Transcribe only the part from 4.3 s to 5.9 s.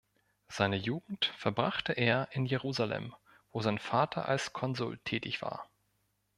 Konsul tätig war.